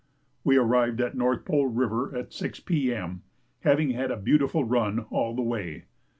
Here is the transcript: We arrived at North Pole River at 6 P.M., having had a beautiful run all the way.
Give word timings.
We 0.43 0.57
arrived 0.57 0.99
at 0.99 1.13
North 1.13 1.45
Pole 1.45 1.67
River 1.67 2.17
at 2.17 2.33
6 2.33 2.61
P.M., 2.61 3.21
having 3.59 3.91
had 3.91 4.09
a 4.09 4.17
beautiful 4.17 4.63
run 4.63 5.01
all 5.11 5.35
the 5.35 5.43
way. 5.43 5.83